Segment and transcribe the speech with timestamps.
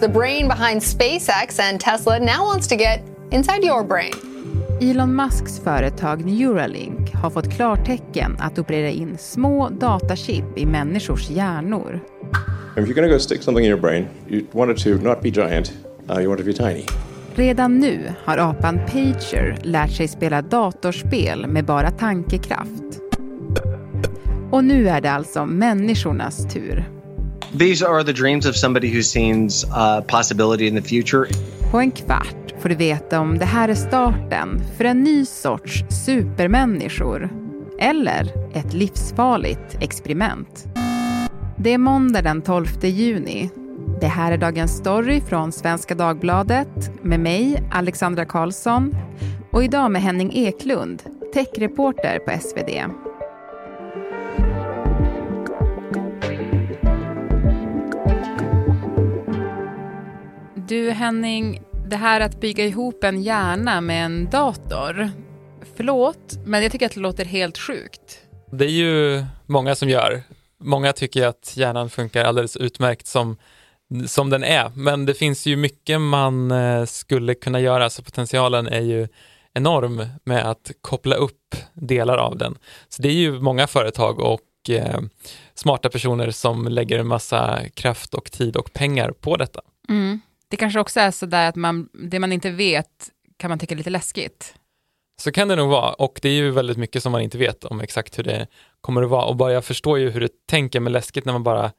[0.00, 3.00] The brain behind SpaceX and Tesla now wants to get
[3.30, 4.12] inside your brain.
[4.80, 12.00] Elon Musks företag Neuralink har fått klartecken att operera in små datachip i människors hjärnor.
[12.76, 15.22] If you're going to go stick something in your brain, you want it to not
[15.22, 15.72] be giant,
[16.10, 16.86] uh, you want it to be tiny.
[17.34, 23.00] Redan nu har apan Pager lärt sig spela datorspel med bara tankekraft.
[24.50, 26.95] Och nu är det alltså människornas tur.
[27.52, 31.26] These are the dreams of somebody who sees uh, possibility in the future.
[31.70, 35.84] På en kvart får du veta om det här är starten för en ny sorts
[36.04, 37.30] supermänniskor.
[37.78, 40.64] Eller ett livsfarligt experiment.
[41.58, 43.50] Det är måndag den 12 juni.
[44.00, 48.96] Det här är dagens story från Svenska Dagbladet med mig, Alexandra Karlsson
[49.50, 51.02] och idag med Henning Eklund,
[51.34, 52.70] techreporter på SvD.
[60.68, 65.10] Du Henning, det här att bygga ihop en hjärna med en dator.
[65.76, 68.20] Förlåt, men jag tycker att det låter helt sjukt.
[68.52, 70.22] Det är ju många som gör.
[70.60, 73.36] Många tycker att hjärnan funkar alldeles utmärkt som,
[74.06, 78.66] som den är, men det finns ju mycket man eh, skulle kunna göra, så potentialen
[78.66, 79.08] är ju
[79.54, 82.58] enorm med att koppla upp delar av den.
[82.88, 85.00] Så det är ju många företag och eh,
[85.54, 89.60] smarta personer som lägger en massa kraft och tid och pengar på detta.
[89.88, 90.20] Mm.
[90.50, 93.74] Det kanske också är så där att man, det man inte vet kan man tycka
[93.74, 94.54] är lite läskigt.
[95.22, 97.64] Så kan det nog vara och det är ju väldigt mycket som man inte vet
[97.64, 98.46] om exakt hur det
[98.80, 101.42] kommer att vara och bara jag förstår ju hur det tänker med läskigt när man
[101.42, 101.72] bara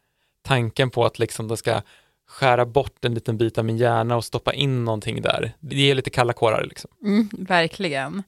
[0.48, 1.82] tanken på att liksom det ska
[2.30, 5.52] skära bort en liten bit av min hjärna och stoppa in någonting där.
[5.60, 6.92] Det ger lite kalla kårar liksom.
[7.06, 8.23] Mm, verkligen.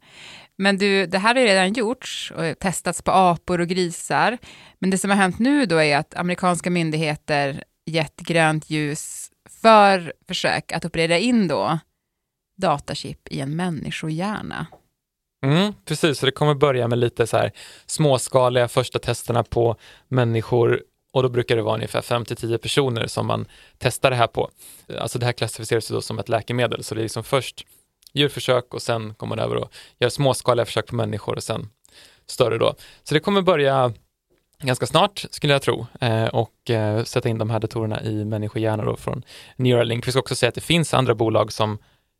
[0.57, 4.37] Men du, det här har ju redan gjorts och testats på apor och grisar.
[4.79, 9.29] Men det som har hänt nu då är att amerikanska myndigheter gett grönt ljus
[9.61, 11.79] för försök att operera in då
[12.57, 14.67] datachip i en människohjärna.
[15.45, 17.51] Mm, precis, så det kommer börja med lite så här
[17.85, 19.75] småskaliga första testerna på
[20.07, 20.83] människor
[21.13, 24.49] och då brukar det vara ungefär 5-10 personer som man testar det här på.
[24.99, 27.65] Alltså det här klassificeras då som ett läkemedel, så det är liksom först
[28.13, 31.69] djurförsök och sen kommer man över och gör småskaliga försök på människor och sen
[32.25, 32.75] större då.
[33.03, 33.93] Så det kommer börja
[34.63, 38.85] ganska snart skulle jag tro eh, och eh, sätta in de här datorerna i människohjärnor
[38.85, 39.23] då från
[39.55, 40.07] Neuralink.
[40.07, 41.77] Vi ska också säga att det finns andra bolag som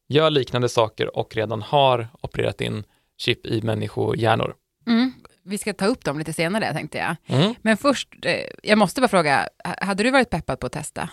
[0.07, 2.83] gör liknande saker och redan har opererat in
[3.17, 4.55] chip i människohjärnor.
[4.87, 5.13] Mm.
[5.43, 7.15] Vi ska ta upp dem lite senare tänkte jag.
[7.39, 7.55] Mm.
[7.61, 11.09] Men först, eh, jag måste bara fråga, hade du varit peppad på att testa?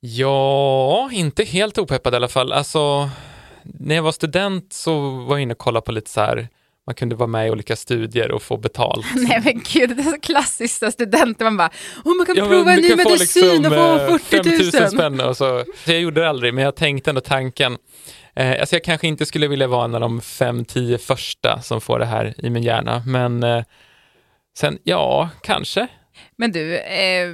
[0.00, 2.52] Ja, inte helt opeppad i alla fall.
[2.52, 3.10] Alltså,
[3.62, 6.48] när jag var student så var jag inne och kollade på lite så här,
[6.90, 9.06] man kunde vara med i olika studier och få betalt.
[9.16, 11.70] Nej men gud, det är så klassiskt studenter, man bara,
[12.04, 14.70] oh, man kan Ja, prova en ny medicin liksom, och få 40 000.
[14.72, 15.64] 5 000 spänn och så.
[15.84, 17.76] så jag gjorde det aldrig, men jag tänkte ändå tanken.
[18.36, 21.98] Eh, alltså jag kanske inte skulle vilja vara en av de 5-10 första som får
[21.98, 23.64] det här i min hjärna, men eh,
[24.58, 25.86] sen, ja, kanske.
[26.36, 27.30] Men du, eh,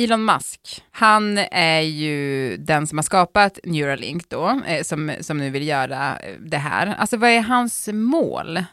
[0.00, 5.50] Elon Musk, han är ju den som har skapat Neuralink då, eh, som, som nu
[5.50, 6.94] vill göra det här.
[6.98, 8.64] Alltså vad är hans mål?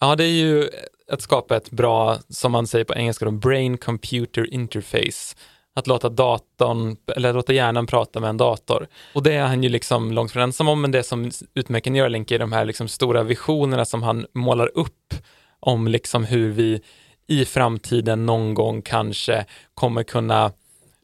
[0.00, 0.68] Ja, det är ju
[1.12, 5.36] att skapa ett bra, som man säger på engelska, då, brain computer interface.
[5.74, 8.88] Att låta datorn, eller låta hjärnan prata med en dator.
[9.14, 12.30] Och det är han ju liksom långt från ensam om, men det som utmärker Neuralink
[12.30, 15.14] är de här liksom stora visionerna som han målar upp
[15.60, 16.82] om liksom hur vi
[17.26, 19.44] i framtiden någon gång kanske
[19.74, 20.52] kommer kunna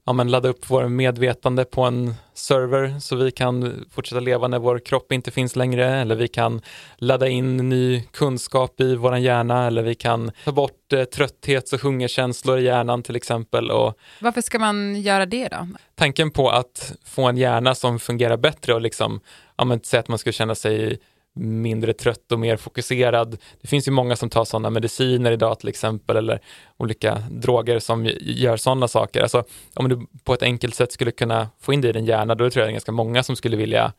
[0.06, 4.58] ja, men ladda upp vår medvetande på en server så vi kan fortsätta leva när
[4.58, 5.86] vår kropp inte finns längre.
[5.86, 6.60] Eller vi kan
[6.96, 9.66] ladda in ny kunskap i vår hjärna.
[9.66, 13.70] Eller vi kan ta bort eh, trötthets och hungerkänslor i hjärnan till exempel.
[13.70, 15.68] Och Varför ska man göra det då?
[15.94, 19.20] tanken på att få en hjärna som fungerar bättre och liksom,
[19.56, 20.98] ja men säg att man skulle känna sig
[21.36, 23.38] mindre trött och mer fokuserad.
[23.60, 26.40] Det finns ju många som tar sådana mediciner idag till exempel eller
[26.76, 29.22] olika droger som gör sådana saker.
[29.22, 29.44] Alltså
[29.74, 32.50] om du på ett enkelt sätt skulle kunna få in det i din hjärna, då
[32.50, 33.92] tror jag det är ganska många som skulle vilja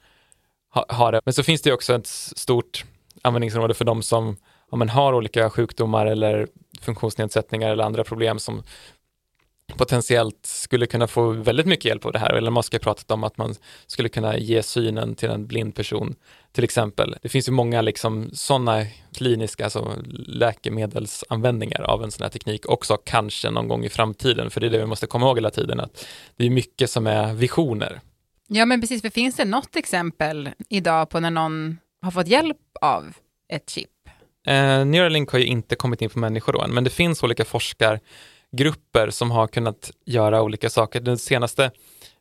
[0.73, 1.21] ha, ha det.
[1.25, 2.85] Men så finns det ju också ett stort
[3.21, 4.37] användningsområde för de som
[4.71, 6.47] ja, har olika sjukdomar eller
[6.81, 8.63] funktionsnedsättningar eller andra problem som
[9.75, 12.33] potentiellt skulle kunna få väldigt mycket hjälp av det här.
[12.33, 13.55] Eller Musk har pratat om att man
[13.87, 16.15] skulle kunna ge synen till en blind person
[16.51, 17.17] till exempel.
[17.21, 19.95] Det finns ju många liksom sådana kliniska alltså
[20.27, 24.49] läkemedelsanvändningar av en sån här teknik också kanske någon gång i framtiden.
[24.49, 27.07] För det är det vi måste komma ihåg hela tiden att det är mycket som
[27.07, 28.01] är visioner.
[28.47, 32.57] Ja men precis, för finns det något exempel idag på när någon har fått hjälp
[32.81, 33.13] av
[33.53, 33.89] ett chip?
[34.47, 37.45] Eh, Neuralink har ju inte kommit in på människor då än, men det finns olika
[37.45, 37.99] forskar
[38.51, 40.99] grupper som har kunnat göra olika saker.
[40.99, 41.71] Det senaste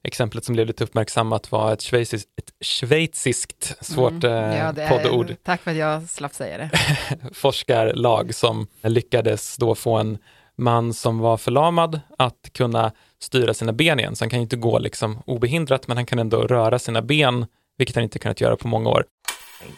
[0.03, 4.53] exemplet som blev lite uppmärksammat var ett schweiziskt, ett schweiziskt svårt mm.
[4.53, 5.37] ja, det poddord.
[5.43, 6.71] Tack för att jag slapp säga det.
[7.33, 10.19] forskarlag som lyckades då få en
[10.59, 14.17] man som var förlamad att kunna styra sina ben igen.
[14.17, 17.47] Så han kan inte gå liksom obehindrat, men han kan ändå röra sina ben,
[17.79, 19.05] vilket han inte kunnat göra på många år.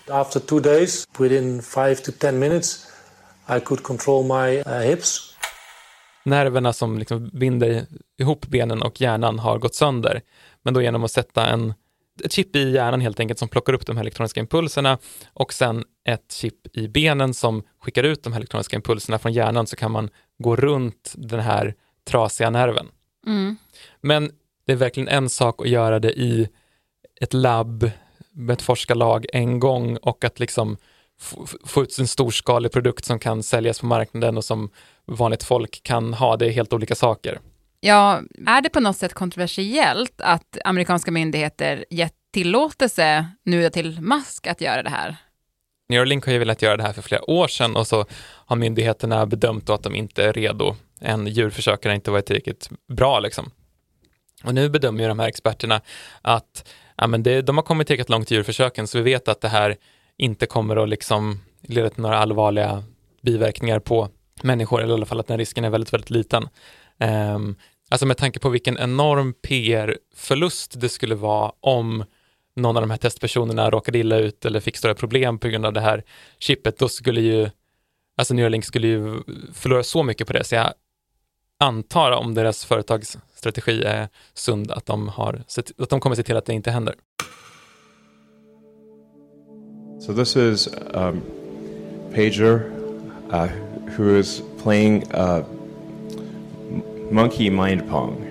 [0.09, 2.87] After two days, within five to ten minutes,
[3.57, 5.28] I could control my uh, hips.
[6.25, 7.87] Nerverna som liksom binder
[8.19, 10.21] ihop benen och hjärnan har gått sönder.
[10.63, 11.75] Men då genom att sätta en,
[12.25, 14.99] ett chip i hjärnan helt enkelt som plockar upp de här elektroniska impulserna
[15.33, 19.67] och sen ett chip i benen som skickar ut de här elektroniska impulserna från hjärnan
[19.67, 21.75] så kan man gå runt den här
[22.05, 22.87] trasiga nerven.
[23.27, 23.57] Mm.
[24.01, 24.31] Men
[24.67, 26.49] det är verkligen en sak att göra det i
[27.21, 27.91] ett labb
[28.31, 30.77] med ett forskarlag en gång och att liksom
[31.65, 34.71] få ut en storskalig produkt som kan säljas på marknaden och som
[35.07, 36.37] vanligt folk kan ha.
[36.37, 37.41] Det är helt olika saker.
[37.81, 44.47] Ja, är det på något sätt kontroversiellt att amerikanska myndigheter gett tillåtelse nu till Musk
[44.47, 45.17] att göra det här?
[45.89, 48.05] Neuralink har ju velat göra det här för flera år sedan och så
[48.47, 50.77] har myndigheterna bedömt att de inte är redo.
[51.01, 53.51] En djurförsök har inte varit tillräckligt bra liksom.
[54.45, 55.81] Och nu bedömer ju de här experterna
[56.23, 59.41] att ja, men det, de har kommit tillräckligt långt i djurförsöken så vi vet att
[59.41, 59.77] det här
[60.19, 62.83] inte kommer att liksom leda till några allvarliga
[63.23, 64.09] biverkningar på
[64.43, 66.49] människor, eller i alla fall att den risken är väldigt, väldigt liten.
[67.35, 67.57] Um,
[67.89, 72.05] alltså med tanke på vilken enorm PR-förlust det skulle vara om
[72.57, 75.73] någon av de här testpersonerna råkade illa ut eller fick stora problem på grund av
[75.73, 76.05] det här
[76.39, 77.51] chippet, då skulle ju,
[78.17, 79.23] alltså Neuralink skulle ju
[79.53, 80.73] förlora så mycket på det, så jag
[81.59, 85.43] antar om deras företagsstrategi är sund att de, har,
[85.79, 86.95] att de kommer se till att det inte händer.
[90.09, 91.23] So this is um,
[92.15, 92.63] Pager
[93.31, 93.49] uh,
[93.91, 95.45] who is playing uh,
[97.11, 98.25] Monkey Mind Pong.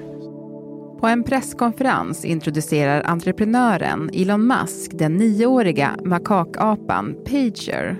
[1.01, 7.97] På en presskonferens introducerar entreprenören Elon Musk den nioåriga makakapan Pager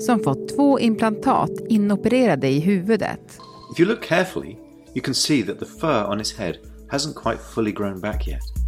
[0.00, 3.38] som fått två implantat inopererade i huvudet.
[3.72, 4.56] If you look carefully
[4.94, 6.56] you can see that the fur on his head
[6.90, 8.65] hasn't quite fully grown back yet.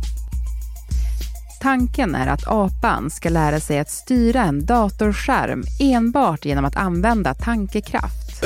[1.69, 7.35] Tanken är att apan ska lära sig att styra en datorskärm enbart genom att använda
[7.35, 8.45] tankekraft.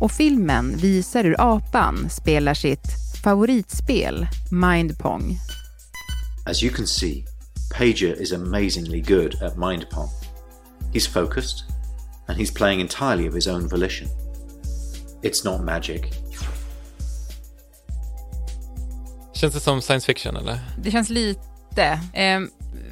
[0.00, 2.86] Och filmen visar hur apan spelar sitt
[3.24, 5.38] favoritspel, Mindpong.
[6.46, 7.24] As you can see,
[7.78, 10.08] Pager is amazingly good at Mindpong.
[10.92, 11.64] He's focused
[12.26, 14.08] and he's playing entirely of his own volition.
[15.22, 16.02] It's not magic.
[19.32, 20.58] Känns det som science fiction eller?
[20.78, 21.51] Det känns lite.
[22.12, 22.40] Eh,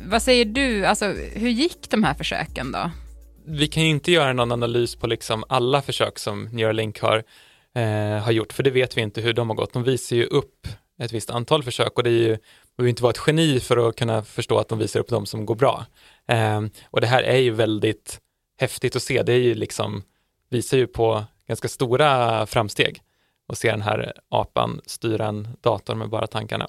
[0.06, 2.90] vad säger du, alltså hur gick de här försöken då?
[3.46, 7.22] Vi kan ju inte göra någon analys på liksom alla försök som Neuralink har
[7.74, 9.72] eh, har gjort, för det vet vi inte hur de har gått.
[9.72, 10.66] De visar ju upp
[11.02, 12.38] ett visst antal försök och det är ju, man
[12.76, 15.46] behöver inte vara ett geni för att kunna förstå att de visar upp de som
[15.46, 15.86] går bra.
[16.28, 16.60] Eh,
[16.90, 18.20] och det här är ju väldigt
[18.60, 20.02] häftigt att se, det är ju liksom,
[20.50, 23.00] visar ju på ganska stora framsteg
[23.48, 26.68] och se den här apan styra en dator med bara tankarna.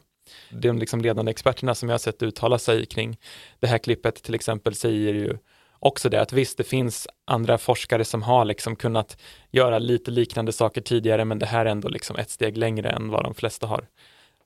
[0.50, 3.18] De liksom ledande experterna som jag har sett uttala sig kring
[3.60, 5.38] det här klippet till exempel säger ju
[5.80, 10.51] också det att visst, det finns andra forskare som har liksom kunnat göra lite liknande
[10.51, 13.68] saker tidigare, men det här är ändå liksom ett steg längre än vad de flesta
[13.68, 13.88] har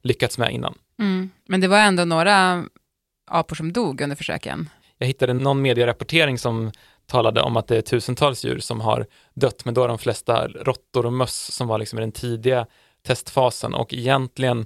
[0.03, 0.75] lyckats med innan.
[0.99, 1.29] Mm.
[1.47, 2.65] Men det var ändå några
[3.27, 4.69] apor som dog under försöken.
[4.97, 6.71] Jag hittade någon medierapportering som
[7.07, 10.47] talade om att det är tusentals djur som har dött, men då är de flesta
[10.47, 12.65] råttor och möss som var liksom i den tidiga
[13.03, 14.65] testfasen och egentligen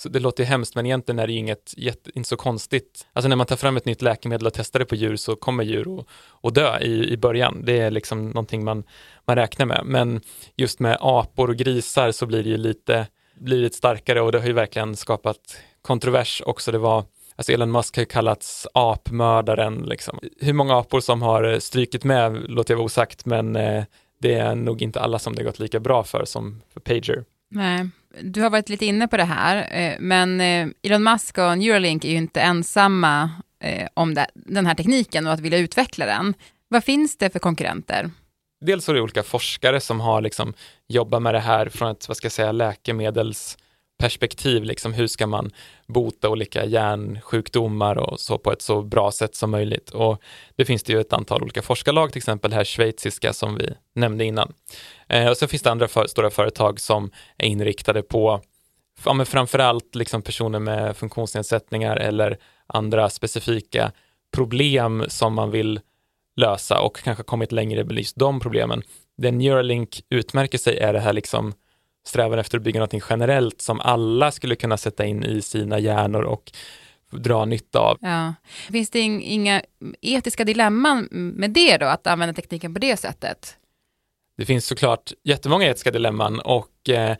[0.00, 1.74] så det låter ju hemskt, men egentligen är det ju inget,
[2.14, 3.06] inte så konstigt.
[3.12, 5.64] Alltså när man tar fram ett nytt läkemedel och testar det på djur så kommer
[5.64, 6.04] djur
[6.42, 7.62] att dö i, i början.
[7.64, 8.84] Det är liksom någonting man,
[9.26, 9.82] man räknar med.
[9.84, 10.20] Men
[10.56, 14.38] just med apor och grisar så blir det ju lite, blir lite starkare och det
[14.38, 16.72] har ju verkligen skapat kontrovers också.
[16.72, 17.04] Det var
[17.36, 19.74] Alltså Elon Musk har ju kallats apmördaren.
[19.76, 20.18] Liksom.
[20.40, 23.84] Hur många apor som har strykit med låter jag vara osagt, men eh,
[24.20, 27.24] det är nog inte alla som det gått lika bra för som för Pager.
[27.50, 27.88] Nej,
[28.20, 32.04] du har varit lite inne på det här, eh, men eh, Elon Musk och Neuralink
[32.04, 36.34] är ju inte ensamma eh, om den här tekniken och att vilja utveckla den.
[36.68, 38.10] Vad finns det för konkurrenter?
[38.60, 40.54] Dels är det olika forskare som har liksom
[40.88, 43.58] jobbat med det här från ett vad ska jag säga, läkemedels
[44.00, 45.50] perspektiv, liksom hur ska man
[45.86, 49.90] bota olika hjärnsjukdomar och så på ett så bra sätt som möjligt.
[49.90, 50.22] Och
[50.56, 53.72] det finns det ju ett antal olika forskarlag, till exempel det här schweiziska som vi
[53.94, 54.52] nämnde innan.
[55.08, 58.40] Eh, och så finns det andra för, stora företag som är inriktade på
[59.04, 63.92] ja, men framförallt liksom personer med funktionsnedsättningar eller andra specifika
[64.34, 65.80] problem som man vill
[66.36, 68.82] lösa och kanske kommit längre belyst just de problemen.
[69.16, 71.52] Det Neuralink utmärker sig är det här liksom
[72.06, 76.22] strävar efter att bygga något generellt som alla skulle kunna sätta in i sina hjärnor
[76.22, 76.52] och
[77.10, 77.98] dra nytta av.
[78.00, 78.34] Ja.
[78.72, 79.62] Finns det inga
[80.00, 83.56] etiska dilemman med det då, att använda tekniken på det sättet?
[84.36, 87.16] Det finns såklart jättemånga etiska dilemman och eh,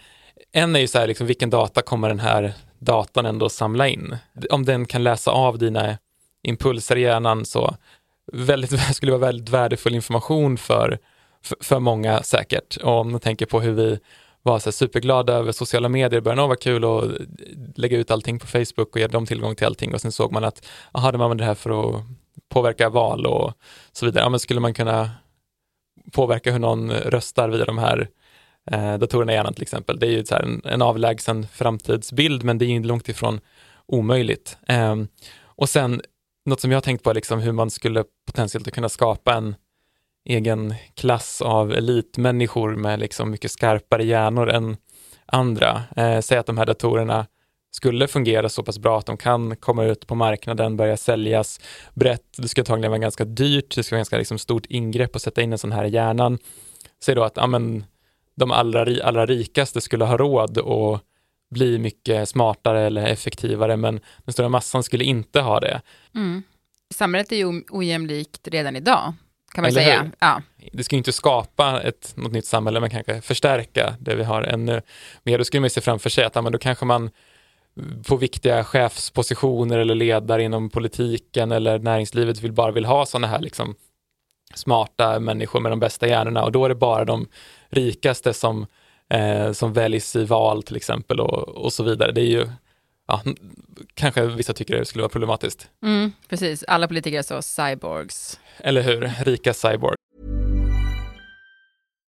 [0.53, 4.17] en är ju så här, liksom, vilken data kommer den här datan ändå samla in?
[4.51, 5.99] Om den kan läsa av dina
[6.43, 7.77] impulser i hjärnan så
[8.33, 10.99] väldigt, skulle vara väldigt värdefull information för,
[11.43, 12.77] för, för många säkert.
[12.77, 13.99] Och om man tänker på hur vi
[14.43, 17.05] var så superglada över sociala medier, började, vara kul att
[17.79, 20.45] lägga ut allting på Facebook och ge dem tillgång till allting och sen såg man
[20.45, 22.05] att, jaha, de använder det här för att
[22.49, 23.53] påverka val och
[23.93, 24.25] så vidare.
[24.25, 25.11] Ja, men skulle man kunna
[26.13, 28.09] påverka hur någon röstar via de här
[28.71, 29.99] eh, datorerna i hjärnan till exempel.
[29.99, 33.41] Det är ju så en, en avlägsen framtidsbild, men det är ju långt ifrån
[33.87, 34.59] omöjligt.
[34.69, 34.97] Eh,
[35.45, 36.01] och sen
[36.47, 39.55] något som jag har tänkt på är liksom hur man skulle potentiellt kunna skapa en
[40.25, 44.77] egen klass av elitmänniskor med liksom mycket skarpare hjärnor än
[45.27, 45.83] andra.
[45.97, 47.27] Eh, säg att de här datorerna
[47.71, 51.61] skulle fungera så pass bra att de kan komma ut på marknaden, börja säljas
[51.95, 52.25] brett.
[52.37, 55.43] Det skulle antagligen vara ganska dyrt, det skulle vara ganska liksom stort ingrepp att sätta
[55.43, 56.39] in en sån här i hjärnan.
[57.05, 57.85] Säg då att amen,
[58.37, 61.03] de allra, allra rikaste skulle ha råd att
[61.51, 65.83] bli mycket smartare eller effektivare, men den stora massan skulle inte ha det.
[66.15, 66.43] Mm.
[66.95, 69.15] Samhället är ju ojämlikt redan idag,
[69.53, 70.11] kan man eller säga.
[70.19, 70.43] Ja.
[70.73, 74.83] Det skulle inte skapa ett, något nytt samhälle, men kanske förstärka det vi har ännu
[75.23, 75.39] mer.
[75.39, 77.11] Då skulle man se framför sig att ja, men då kanske man
[78.07, 83.41] på viktiga chefspositioner eller ledare inom politiken eller näringslivet vill bara vill ha sådana här
[83.41, 83.75] liksom
[84.55, 87.29] smarta människor med de bästa hjärnorna och då är det bara de
[87.69, 88.67] rikaste som,
[89.11, 92.13] eh, som väljs i val till exempel och, och så vidare.
[92.13, 92.49] Det är ju,
[93.11, 93.23] ja,
[93.95, 95.69] kanske vissa tycker det skulle vara problematiskt.
[95.85, 98.41] Mm, precis, alla politiker är så cyborgs.
[98.59, 99.97] Eller hur, rika cyborgs.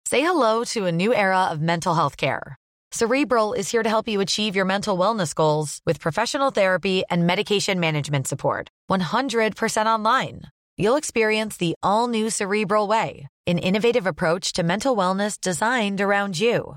[0.08, 2.56] Say hello to a new era of mental health care.
[2.92, 7.26] Cerebral is here to help you achieve your mental wellness goals with professional therapy and
[7.26, 8.68] medication management support.
[8.90, 10.42] 100% online.
[10.76, 16.38] You'll experience the all new Cerebral Way, an innovative approach to mental wellness designed around
[16.38, 16.76] you.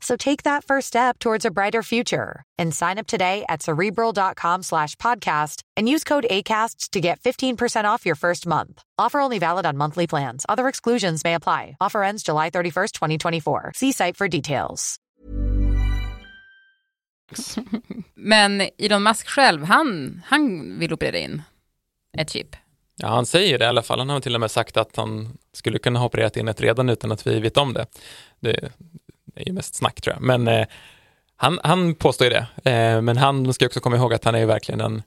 [0.00, 4.62] So take that first step towards a brighter future and sign up today at cerebral.com
[4.62, 8.82] slash podcast and use code ACasts to get 15% off your first month.
[8.98, 10.46] Offer only valid on monthly plans.
[10.48, 11.76] Other exclusions may apply.
[11.80, 13.72] Offer ends July 31st, 2024.
[13.74, 14.98] See site for details.
[18.14, 21.42] Men Elon Musk själv, han, han vill operera in
[22.18, 22.56] ett chip.
[22.96, 23.98] Ja, han säger det i alla fall.
[23.98, 26.88] Han har till och med sagt att han skulle kunna ha opererat in ett redan
[26.88, 27.86] utan att vi vet om det.
[28.40, 28.70] Det,
[29.06, 29.07] det
[29.46, 30.22] är mest snack tror jag.
[30.22, 30.66] Men eh,
[31.36, 32.70] han, han påstår ju det.
[32.70, 35.02] Eh, men han ska också komma ihåg att han är ju verkligen en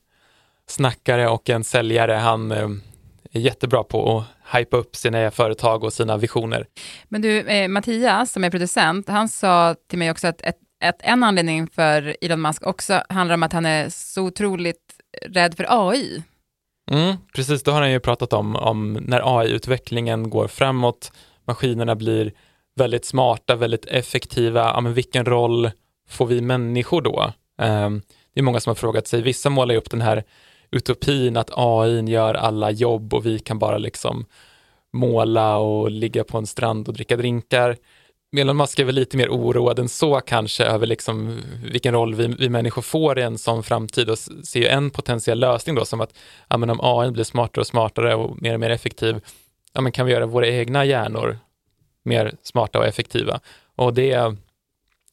[0.67, 2.13] snackare och en säljare.
[2.13, 2.69] Han eh,
[3.31, 6.65] är jättebra på att hypa upp sina företag och sina visioner.
[7.09, 10.99] Men du, eh, Mattias som är producent, han sa till mig också att ett, ett,
[10.99, 14.93] en anledning för Elon Musk också handlar om att han är så otroligt
[15.27, 16.23] rädd för AI.
[16.91, 21.11] Mm, precis, det har han ju pratat om, om när AI-utvecklingen går framåt,
[21.45, 22.33] maskinerna blir
[22.75, 25.71] väldigt smarta, väldigt effektiva, ja, men vilken roll
[26.09, 27.33] får vi människor då?
[27.61, 28.01] Ehm,
[28.33, 30.23] det är många som har frågat sig, vissa målar ju upp den här
[30.71, 34.25] utopin att AI gör alla jobb och vi kan bara liksom
[34.93, 37.77] måla och ligga på en strand och dricka drinkar.
[38.37, 42.27] Elon Musk är väl lite mer oroad än så kanske över liksom vilken roll vi,
[42.27, 46.01] vi människor får i en sån framtid och ser ju en potentiell lösning då som
[46.01, 46.13] att
[46.49, 49.21] ja, men om AI blir smartare och smartare och mer och mer effektiv,
[49.73, 51.37] ja, men kan vi göra våra egna hjärnor
[52.03, 53.39] mer smarta och effektiva?
[53.75, 54.35] Och det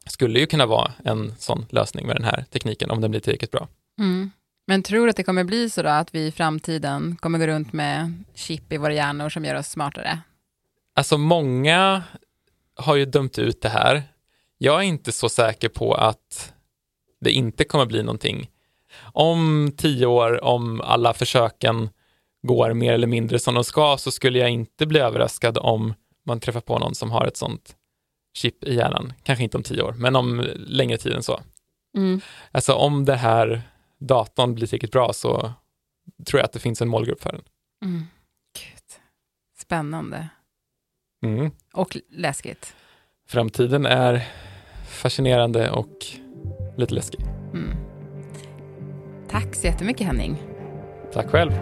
[0.07, 3.51] skulle ju kunna vara en sån lösning med den här tekniken om den blir tillräckligt
[3.51, 3.69] bra.
[3.99, 4.31] Mm.
[4.67, 7.47] Men tror du att det kommer bli så då att vi i framtiden kommer gå
[7.47, 10.19] runt med chip i våra hjärnor som gör oss smartare?
[10.95, 12.03] Alltså många
[12.75, 14.03] har ju dömt ut det här.
[14.59, 16.53] Jag är inte så säker på att
[17.21, 18.51] det inte kommer bli någonting.
[19.01, 21.89] Om tio år, om alla försöken
[22.43, 25.95] går mer eller mindre som de ska, så skulle jag inte bli överraskad om
[26.29, 27.77] man träffar på någon som har ett sånt
[28.35, 29.13] chip i hjärnan.
[29.23, 31.41] Kanske inte om tio år, men om längre tid än så.
[31.97, 32.21] Mm.
[32.53, 33.63] Alltså om det här
[33.99, 35.53] datorn blir tillräckligt bra så
[36.27, 37.43] tror jag att det finns en målgrupp för den.
[37.85, 38.07] Mm.
[39.59, 40.29] Spännande.
[41.25, 41.51] Mm.
[41.73, 42.75] Och läskigt.
[43.29, 44.29] Framtiden är
[44.89, 46.07] fascinerande och
[46.77, 47.21] lite läskig.
[47.53, 47.77] Mm.
[49.31, 50.43] Tack så jättemycket Henning.
[51.13, 51.53] Tack själv.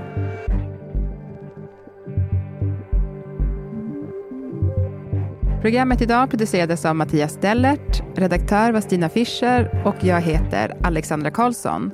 [5.66, 11.90] Programmet idag producerades av Mattias Dellert, redaktör var Stina Fischer och jag heter Alexandra Karlsson.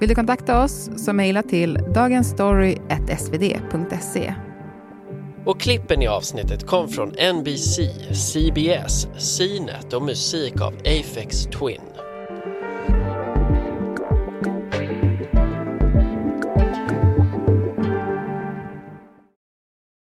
[0.00, 4.34] Vill du kontakta oss så mejla till dagensstory.svd.se.
[5.44, 7.80] Och klippen i avsnittet kom från NBC,
[8.12, 11.93] CBS, CNET och musik av Afex Twin.